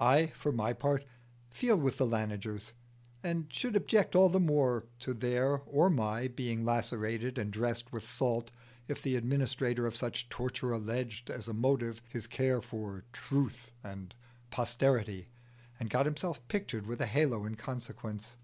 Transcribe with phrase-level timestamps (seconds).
[0.00, 1.04] I for my part
[1.50, 2.72] feel with the Lanigers,
[3.22, 8.08] and should object all the more to their or my being lacerated and dressed with
[8.10, 8.50] salt,
[8.88, 14.16] if the administrator of such torture alleged as a motive his care for Truth and
[14.50, 15.28] posterity,
[15.78, 18.38] and got himself pictured with a halo in consequence.